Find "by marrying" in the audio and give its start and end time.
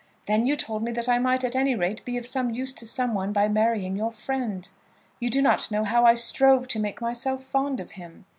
3.31-3.95